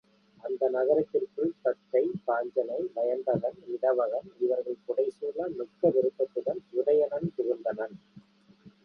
அந்த 0.43 0.69
நகரத்திற்குள் 0.69 1.51
தத்தை, 1.61 2.01
காஞ்சனை, 2.27 2.79
வயந்தகன், 2.95 3.59
இடவகன் 3.67 4.31
இவர்கள் 4.39 4.81
புடைசூழ 4.87 5.47
மிக்க 5.59 5.89
விருப்பத்துடன் 5.89 6.63
உதயணன் 6.71 7.29
புகுந்தனன். 7.37 7.95